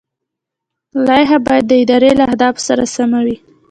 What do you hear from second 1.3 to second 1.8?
باید د